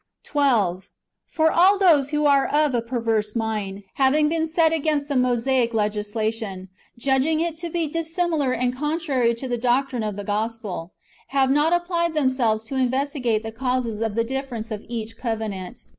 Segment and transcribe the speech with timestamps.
[0.23, 0.89] 12.
[1.27, 5.75] For all those who are of a perverse mind, having been set against the Mosaic
[5.75, 10.93] legislation, judging it to be dissimilar and contrary to the doctrine of the gospel,
[11.27, 15.85] have not applied themselves to investigate the causes of the difference of each covenant.